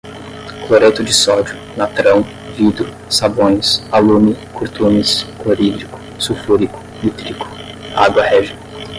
[0.67, 2.23] cloreto de sódio, natrão,
[2.57, 7.45] vidro, sabões, alume, curtumes, clorídrico, sulfúrico, nítrico,
[7.95, 8.57] água régia